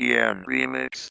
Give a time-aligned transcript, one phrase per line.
[0.00, 1.10] EN Remix.